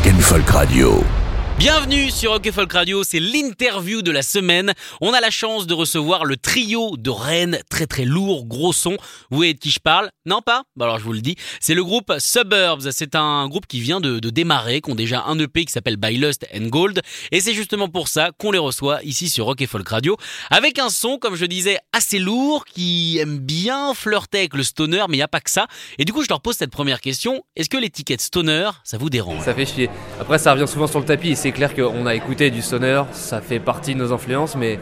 [0.00, 1.19] Rock and Folk Radio.
[1.60, 4.72] Bienvenue sur Rock et Folk Radio, c'est l'interview de la semaine.
[5.02, 8.92] On a la chance de recevoir le trio de Rennes, très très lourd, gros son.
[9.30, 10.10] Vous voyez de qui je parle?
[10.24, 10.62] Non pas?
[10.74, 12.90] Bah alors je vous le dis, c'est le groupe Suburbs.
[12.92, 16.16] C'est un groupe qui vient de, démarrer, qui ont déjà un EP qui s'appelle By
[16.16, 17.02] Lust and Gold.
[17.30, 20.16] Et c'est justement pour ça qu'on les reçoit ici sur Rock Folk Radio,
[20.48, 25.04] avec un son, comme je disais, assez lourd, qui aime bien flirter avec le stoner,
[25.10, 25.66] mais il n'y a pas que ça.
[25.98, 27.44] Et du coup, je leur pose cette première question.
[27.54, 29.44] Est-ce que l'étiquette stoner, ça vous dérange?
[29.44, 29.90] Ça fait chier.
[30.18, 33.40] Après, ça revient souvent sur le tapis c'est clair qu'on a écouté du stoner, ça
[33.40, 34.78] fait partie de nos influences, mais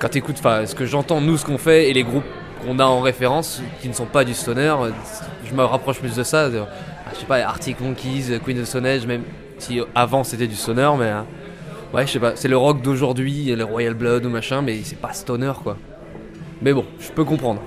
[0.00, 2.24] quand tu écoutes ce que j'entends, nous, ce qu'on fait et les groupes
[2.66, 4.74] qu'on a en référence qui ne sont pas du stoner,
[5.44, 6.50] je me rapproche plus de ça.
[6.50, 6.60] De,
[7.14, 9.22] je sais pas, Arctic Monkeys, Queen of Stone même
[9.58, 11.20] si avant c'était du stoner, mais euh,
[11.94, 14.98] ouais, je sais pas, c'est le rock d'aujourd'hui, le Royal Blood ou machin, mais c'est
[14.98, 15.76] pas stoner quoi.
[16.62, 17.62] Mais bon, je peux comprendre.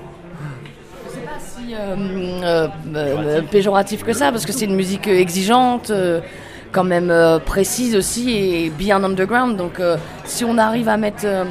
[1.39, 1.95] Si euh,
[2.44, 6.19] euh, euh, péjoratif que ça, parce que c'est une musique euh, exigeante, euh,
[6.76, 9.56] quand même euh, précise aussi et bien underground.
[9.56, 9.95] Donc euh,
[10.26, 11.45] si on arrive à mettre euh,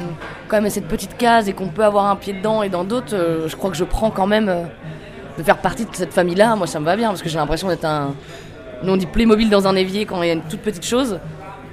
[0.47, 3.15] quand même cette petite case et qu'on peut avoir un pied dedans et dans d'autres,
[3.15, 4.65] euh, je crois que je prends quand même euh,
[5.39, 6.55] de faire partie de cette famille-là.
[6.55, 8.13] Moi, ça me va bien parce que j'ai l'impression d'être un.
[8.83, 11.17] Nous, on dit Playmobil dans un évier quand il y a une toute petite chose.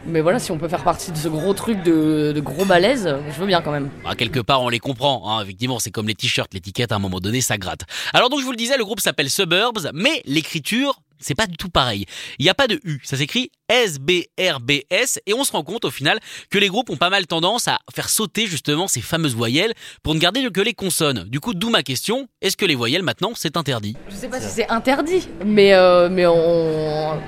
[0.04, 3.14] Mais voilà, si on peut faire partie de ce gros truc de, de gros balèze,
[3.28, 3.88] je veux bien quand même.
[4.04, 5.22] Ah, quelque part, on les comprend.
[5.26, 5.42] Hein.
[5.44, 7.82] Effectivement, c'est comme les t-shirts, l'étiquette, à un moment donné, ça gratte.
[8.12, 11.56] Alors donc, je vous le disais, le groupe s'appelle Suburbs, mais l'écriture, c'est pas du
[11.56, 12.06] tout pareil.
[12.38, 15.90] Il n'y a pas de U, ça s'écrit S-B-R-B-S, et on se rend compte au
[15.90, 16.20] final
[16.50, 20.14] que les groupes ont pas mal tendance à faire sauter justement ces fameuses voyelles pour
[20.14, 21.24] ne garder que les consonnes.
[21.24, 23.96] Du coup, d'où ma question, est-ce que les voyelles maintenant, c'est interdit?
[24.10, 27.18] Je sais pas si c'est interdit, mais, euh, mais on...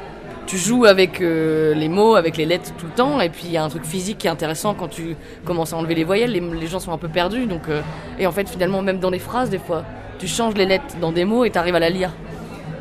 [0.46, 3.52] tu joues avec euh, les mots, avec les lettres tout le temps, et puis il
[3.52, 6.32] y a un truc physique qui est intéressant quand tu commences à enlever les voyelles,
[6.32, 7.80] les, gens sont un peu perdus, donc, euh,
[8.18, 9.84] et en fait finalement même dans les phrases des fois,
[10.18, 12.10] tu changes les lettres dans des mots et tu arrives à la lire.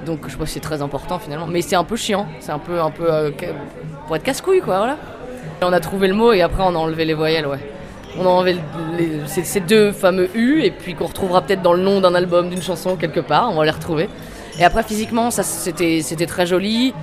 [0.06, 2.59] Donc je pense que c'est très important finalement, mais c'est un peu chiant, c'est un
[2.59, 3.31] peu, un peu euh,
[4.08, 4.97] pour être casse-couille quoi, voilà.
[5.62, 7.59] On a trouvé le mot et après on a enlevé les voyelles, ouais.
[8.18, 8.58] On a enlevé
[9.25, 12.50] ces, ces deux fameux U et puis qu'on retrouvera peut-être dans le nom d'un album,
[12.50, 14.09] d'une chanson quelque part, on va les retrouver.
[14.59, 16.94] Et après physiquement, ça c'était c'était très joli.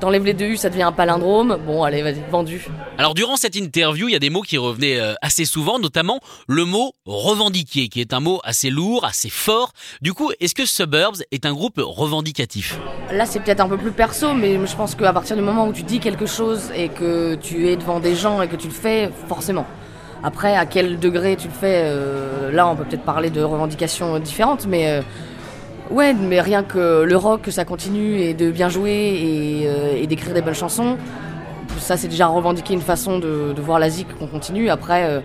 [0.00, 1.58] T'enlèves les deux U, ça devient un palindrome.
[1.66, 2.66] Bon, allez, vas-y, vendu.
[2.98, 6.20] Alors durant cette interview, il y a des mots qui revenaient euh, assez souvent, notamment
[6.48, 9.72] le mot revendiquer, qui est un mot assez lourd, assez fort.
[10.02, 12.78] Du coup, est-ce que Suburbs est un groupe revendicatif?
[13.10, 15.72] Là, c'est peut-être un peu plus perso, mais je pense qu'à partir du moment où
[15.72, 18.74] tu dis quelque chose et que tu es devant des gens et que tu le
[18.74, 19.66] fais, forcément.
[20.22, 24.18] Après, à quel degré tu le fais, euh, là, on peut peut-être parler de revendications
[24.18, 25.02] différentes, mais euh,
[25.90, 30.06] ouais, mais rien que le rock, que ça continue et de bien jouer et, euh,
[30.06, 30.96] d'écrire des belles chansons,
[31.78, 33.88] ça, c'est déjà revendiquer une façon de, voir la
[34.18, 34.70] qu'on continue.
[34.70, 35.04] Après.
[35.04, 35.20] euh,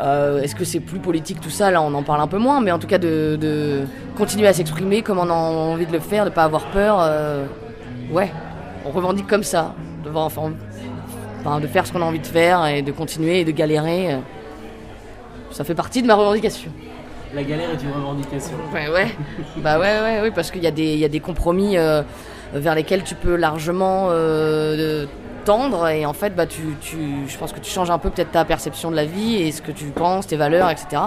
[0.00, 1.70] euh, Est-ce que c'est plus politique tout ça?
[1.70, 3.82] Là, on en parle un peu moins, mais en tout cas de,
[4.16, 6.96] continuer à s'exprimer comme on a envie de le faire, de pas avoir peur.
[7.00, 7.44] euh,
[8.10, 8.32] ouais,
[8.84, 10.50] on revendique comme ça, de, voir- enfin,
[11.60, 14.16] de faire ce qu'on a envie de faire et de continuer et de galérer.
[15.52, 16.72] Ça fait partie de ma revendication.
[17.34, 18.52] La galère est une revendication.
[18.72, 19.08] Ouais, ouais.
[19.56, 22.02] bah ouais, ouais, ouais, parce qu'il y, a des- il y a des compromis euh,
[22.52, 25.06] vers lesquels tu peux largement euh,
[25.44, 26.96] tendre et en fait, bah, tu, tu,
[27.26, 29.62] je pense que tu changes un peu peut-être ta perception de la vie et ce
[29.62, 31.02] que tu penses, tes valeurs, etc.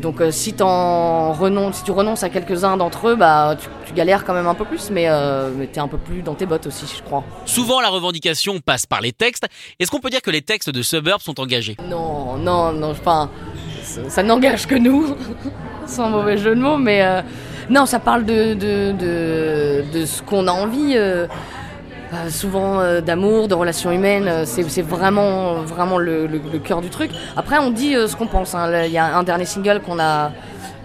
[0.00, 3.92] Donc euh, si, t'en renonces, si tu renonces à quelques-uns d'entre eux, bah, tu, tu
[3.94, 6.46] galères quand même un peu plus, mais, euh, mais t'es un peu plus dans tes
[6.46, 7.24] bottes aussi, je crois.
[7.44, 9.46] Souvent, la revendication passe par les textes.
[9.80, 11.76] Est-ce qu'on peut dire que les textes de Suburbs sont engagés?
[11.88, 13.30] Non, non, non, enfin,
[13.90, 15.16] ça, ça n'engage que nous,
[15.86, 17.22] sans mauvais jeu de mots, mais euh,
[17.70, 18.92] non, ça parle de, de,
[19.92, 21.28] de, ce qu'on a envie, euh,
[22.12, 26.28] euh, souvent euh, d'amour, de relations humaines, c'est vraiment, vraiment le,
[26.64, 27.12] cœur du truc.
[27.36, 28.84] Après, on dit ce qu'on pense, hein.
[28.86, 30.32] Il y a un dernier single qu'on a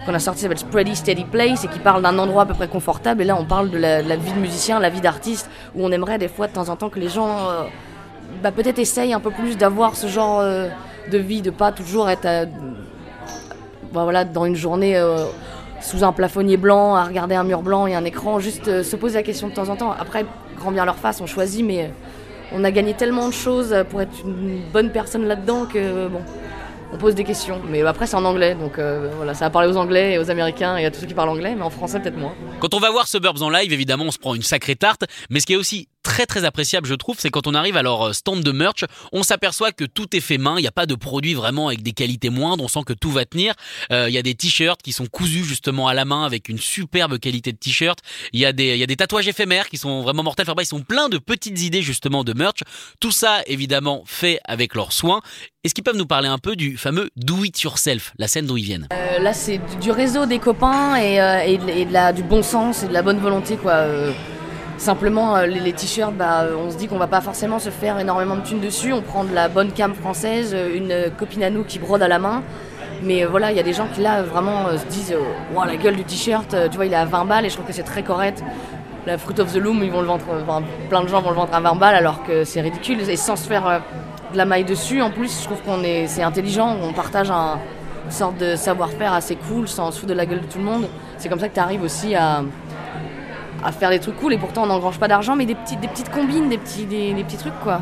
[0.06, 2.68] a sorti qui s'appelle Spready Steady Place et qui parle d'un endroit à peu près
[2.68, 5.50] confortable et là on parle de la, de la vie de musicien, la vie d'artiste
[5.74, 7.38] où on aimerait des fois de temps en temps que les gens
[8.40, 10.42] bah, peut-être essayent un peu plus d'avoir ce genre
[11.10, 12.44] de vie, de pas toujours être à-
[13.92, 15.24] bah, voilà, dans une journée euh,
[15.80, 18.96] sous un plafonnier blanc, à regarder un mur blanc et un écran, juste euh, se
[18.96, 19.92] poser la question de temps en temps.
[19.92, 20.24] Après,
[20.56, 21.88] grand bien leur face, on choisit, mais euh,
[22.52, 26.20] on a gagné tellement de choses pour être une bonne personne là-dedans que bon,
[26.92, 27.60] on pose des questions.
[27.68, 30.30] Mais après, c'est en anglais, donc euh, voilà, ça va parler aux Anglais et aux
[30.30, 32.34] Américains et à tous ceux qui parlent anglais, mais en français, peut-être moins.
[32.60, 35.04] Quand on va voir Suburbs en live, évidemment, on se prend une sacrée tarte.
[35.30, 37.82] Mais ce qui est aussi très très appréciable, je trouve, c'est quand on arrive à
[37.82, 40.54] leur euh, stand de merch, on s'aperçoit que tout est fait main.
[40.56, 42.62] Il n'y a pas de produits vraiment avec des qualités moindres.
[42.62, 43.54] On sent que tout va tenir.
[43.90, 46.58] Euh, Il y a des t-shirts qui sont cousus justement à la main avec une
[46.58, 47.98] superbe qualité de t-shirt.
[48.32, 50.44] Il y a des y a des tatouages éphémères qui sont vraiment mortels.
[50.46, 52.60] Enfin bref, ils sont pleins de petites idées justement de merch.
[53.00, 55.20] Tout ça évidemment fait avec leurs soins.
[55.64, 58.56] Est-ce qu'ils peuvent nous parler un peu du fameux do it yourself, la scène d'où
[58.56, 58.86] ils viennent?
[58.92, 61.58] Euh, là, c'est du- réseau des copains et,
[62.14, 63.86] du bon sens et de la bonne volonté, quoi.
[64.78, 67.98] Simplement, euh, les, t-shirts, bah, euh, on se dit qu'on va pas forcément se faire
[67.98, 68.92] énormément de thunes dessus.
[68.92, 72.08] On prend de la bonne cam française, euh, une copine à nous qui brode à
[72.08, 72.42] la main.
[73.02, 75.14] Mais voilà, il y a des gens qui là vraiment se disent
[75.54, 77.74] la gueule du t-shirt, tu vois, il est à 20 balles et je trouve que
[77.74, 78.42] c'est très correct.
[79.06, 80.24] La Fruit of the Loom, ils vont le vendre,
[80.88, 83.36] plein de gens vont le vendre à 20 balles alors que c'est ridicule et sans
[83.36, 83.82] se faire
[84.32, 85.02] de la maille dessus.
[85.02, 87.58] En plus, je trouve qu'on est, c'est intelligent, on partage un,
[88.06, 90.64] une sorte de savoir-faire assez cool sans se foutre de la gueule de tout le
[90.64, 90.88] monde.
[91.18, 92.42] C'est comme ça que tu arrives aussi à,
[93.66, 95.88] à faire des trucs cool et pourtant on n'engrange pas d'argent, mais des, petites des
[95.88, 97.80] petites combines, des petits, des, des petits trucs quoi.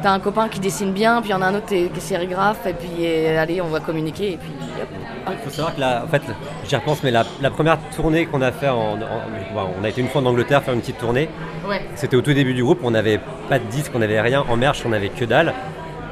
[0.00, 2.00] T'as un copain qui dessine bien, puis il y en a un autre qui est
[2.00, 4.88] sérigraphe, et puis euh, allez, on va communiquer, et puis hop.
[5.32, 6.22] Il faut savoir que la, en fait,
[6.68, 10.06] j'y repense, mais la, la première tournée qu'on a fait, en, on a été une
[10.06, 11.28] fois en Angleterre faire une petite tournée.
[11.68, 11.80] Ouais.
[11.96, 14.56] C'était au tout début du groupe, on n'avait pas de disque, on n'avait rien en
[14.56, 15.52] merch, on n'avait que dalle.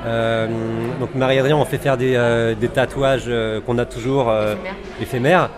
[0.05, 0.47] Euh,
[1.01, 4.33] donc Marie-Adrien, on fait faire des, euh, des tatouages euh, qu'on a toujours
[5.01, 5.51] éphémères.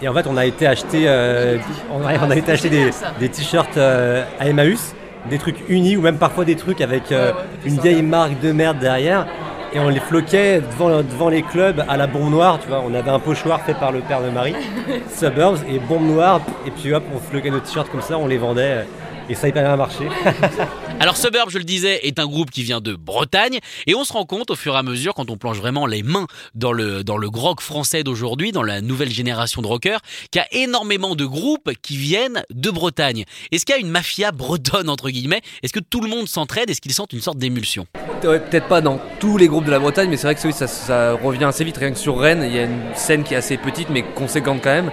[0.00, 1.58] Et en fait, on a été acheter, euh,
[1.92, 4.94] on, a, on a été acheter des, des t-shirts euh, à Emmaüs,
[5.28, 7.32] des trucs unis ou même parfois des trucs avec euh,
[7.64, 9.26] une vieille marque de merde derrière.
[9.72, 12.82] Et on les floquait devant, devant les clubs à la bombe noire, tu vois.
[12.88, 14.54] On avait un pochoir fait par le père de Marie,
[15.14, 16.40] Suburbs, et bombe noire.
[16.66, 18.86] Et puis hop, on floquait nos t-shirts comme ça, on les vendait.
[19.28, 20.08] Et ça a hyper bien marché.
[21.00, 24.12] Alors Suburb, je le disais, est un groupe qui vient de Bretagne et on se
[24.12, 27.04] rend compte au fur et à mesure quand on plonge vraiment les mains dans le
[27.04, 30.00] dans le rock français d'aujourd'hui, dans la nouvelle génération de rockers,
[30.32, 33.24] qu'il y a énormément de groupes qui viennent de Bretagne.
[33.52, 35.40] Est-ce qu'il y a une mafia bretonne entre guillemets?
[35.62, 36.70] Est-ce que tout le monde s'entraide?
[36.70, 37.86] Est-ce qu'ils sentent une sorte d'émulsion?
[38.24, 40.52] Ouais, Peut-être pas dans tous les groupes de la Bretagne, mais c'est vrai que oui,
[40.52, 41.76] ça, ça revient assez vite.
[41.76, 44.60] Rien que sur Rennes, il y a une scène qui est assez petite, mais conséquente
[44.64, 44.90] quand même.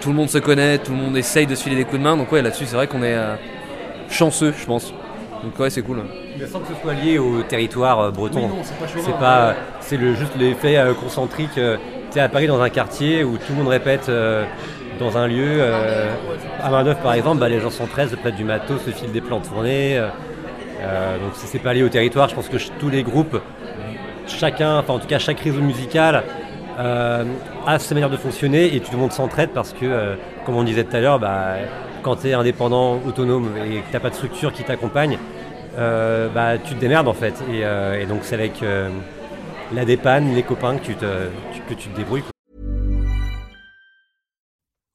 [0.00, 2.04] Tout le monde se connaît, tout le monde essaye de se filer des coups de
[2.04, 2.16] main.
[2.16, 3.34] Donc ouais, là-dessus, c'est vrai qu'on est euh,
[4.10, 4.92] chanceux, je pense.
[5.42, 6.02] Donc ouais, c'est cool.
[6.38, 8.48] Mais sans que ce soit lié au territoire euh, breton.
[9.02, 11.56] c'est pas, c'est le, juste l'effet euh, concentrique.
[11.58, 11.76] euh,
[12.10, 14.44] tu es à Paris dans un quartier où tout le monde répète euh,
[14.98, 15.44] dans un lieu.
[15.46, 16.10] euh,
[16.62, 19.20] à main par exemple, bah, les gens s'entraident, se prêtent du matos, se filent des
[19.20, 19.96] plans tournés.
[19.98, 20.08] euh,
[20.80, 22.28] euh, donc c'est c'est pas lié au territoire.
[22.28, 23.40] Je pense que tous les groupes,
[24.26, 26.22] chacun, enfin en tout cas chaque réseau musical
[26.78, 27.24] euh,
[27.66, 30.14] a sa manière de fonctionner et tout le monde s'entraide parce que, euh,
[30.46, 31.54] comme on disait tout à l'heure, bah,
[32.02, 35.18] quand tu es indépendant, autonome et que tu n'as pas de structure qui t'accompagne,
[35.76, 37.34] euh, bah, tu te démerdes en fait.
[37.50, 38.90] Et, euh, et donc c'est avec euh,
[39.72, 41.28] la dépanne, les copains que tu te,
[41.68, 42.24] que tu te débrouilles.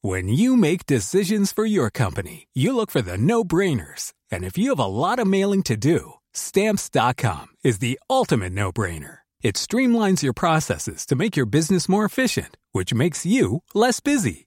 [0.02, 4.12] When you make decisions for your company, you look for the no-brainers.
[4.30, 9.20] And if you have a lot of mailing to do, stamps.com is the ultimate no-brainer.
[9.42, 14.46] It streamlines your processes to make your business more efficient, which makes you less busy.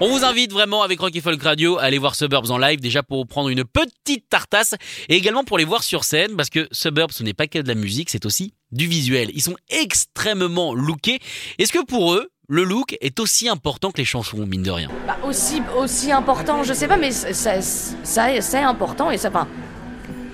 [0.00, 3.02] On vous invite vraiment avec Rocky Folk Radio à aller voir Suburbs en live, déjà
[3.02, 4.74] pour prendre une petite tartasse
[5.08, 7.68] et également pour les voir sur scène parce que Suburbs ce n'est pas que de
[7.68, 9.30] la musique, c'est aussi du visuel.
[9.34, 11.20] Ils sont extrêmement lookés.
[11.58, 14.90] Est-ce que pour eux, le look est aussi important que les chansons, mine de rien?
[15.06, 19.30] Bah, aussi, important, je sais pas, mais c'est important et ça.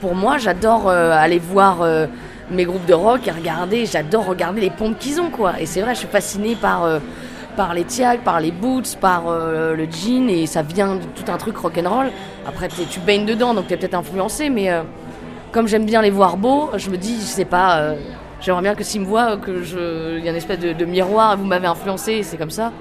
[0.01, 2.07] Pour moi, j'adore euh, aller voir euh,
[2.51, 3.87] mes groupes de rock et regarder.
[3.87, 5.61] J'adore regarder les pompes qu'ils ont, quoi.
[5.61, 6.99] Et c'est vrai, je suis fascinée par euh,
[7.57, 11.31] par les tiags, par les boots, par euh, le jean et ça vient de tout
[11.31, 12.11] un truc rock'n'roll.
[12.47, 14.83] Après, tu baignes dedans, donc t'es peut-être influencé, mais euh,
[15.53, 17.79] comme j'aime bien les voir beaux, je me dis, je sais pas.
[17.79, 17.95] euh,
[18.41, 21.37] J'aimerais bien que s'ils me voient, que je, il y a une espèce de, miroir.
[21.37, 22.73] Vous m'avez influencé, c'est comme ça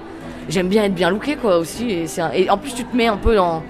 [0.48, 3.18] j'aime bien être bien looké quoi aussi et, et en plus tu te mets un
[3.18, 3.62] peu dans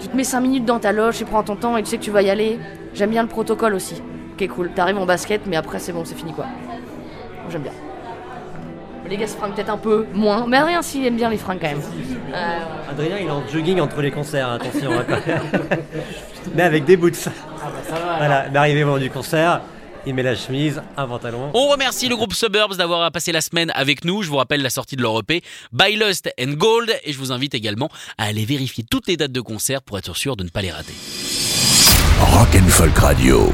[0.00, 1.96] tu te mets 5 minutes dans ta loge tu prends ton temps et tu sais
[1.98, 2.58] que tu vas y aller
[2.92, 4.02] j'aime bien le protocole aussi
[4.36, 6.46] qui est cool t'arrives en basket mais après c'est bon c'est fini quoi
[7.48, 7.72] J'aime bien.
[9.10, 11.58] Les gars se fringuent peut-être un peu moins, mais rien s'ils aiment bien les fringues
[11.60, 11.82] quand même.
[12.32, 14.92] Euh, Adrien, il est en jogging entre les concerts, attention.
[14.92, 15.42] hein, quand même.
[16.54, 17.28] mais avec des boots.
[18.18, 19.62] Voilà, mais arrivé au moment du concert,
[20.06, 21.50] il met la chemise, un pantalon.
[21.54, 24.22] On remercie le groupe Suburbs d'avoir passé la semaine avec nous.
[24.22, 27.32] Je vous rappelle la sortie de leur EP By Lust and Gold et je vous
[27.32, 30.50] invite également à aller vérifier toutes les dates de concert pour être sûr de ne
[30.50, 30.94] pas les rater.
[32.20, 33.52] Rock and Folk Radio.